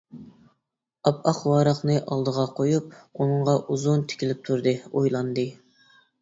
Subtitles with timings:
[1.09, 5.47] ئاپئاق ۋاراقنى ئالدىغا قويۇپ، ئۇنىڭغا ئۇزۇن تىكىلىپ تۇردى، ئويلاندى.